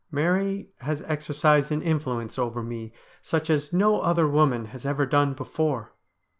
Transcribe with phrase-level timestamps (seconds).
[0.09, 5.35] Mary has exercised an influence over me such as no other woman has ever done
[5.35, 5.91] before.'